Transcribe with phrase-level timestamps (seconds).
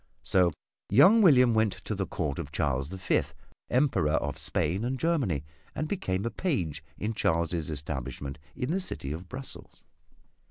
[0.23, 0.51] So
[0.89, 3.35] young William went to the Court of Charles the Fifth,
[3.69, 5.43] Emperor of Spain and Germany,
[5.75, 9.83] and became a page in Charles' establishment in the city of Brussels.